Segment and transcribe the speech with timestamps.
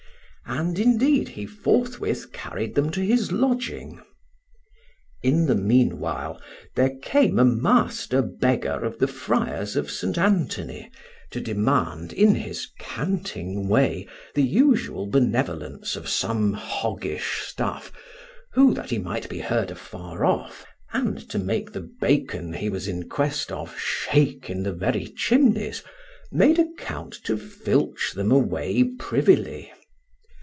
[0.43, 4.01] And indeed he forthwith carried them to his lodging.
[5.23, 6.41] In the meanwhile
[6.75, 10.17] there came a master beggar of the friars of St.
[10.17, 10.91] Anthony
[11.29, 17.89] to demand in his canting way the usual benevolence of some hoggish stuff,
[18.51, 22.89] who, that he might be heard afar off, and to make the bacon he was
[22.89, 25.81] in quest of shake in the very chimneys,
[26.29, 29.71] made account to filch them away privily.